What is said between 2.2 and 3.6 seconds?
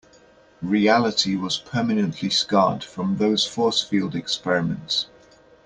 scarred from those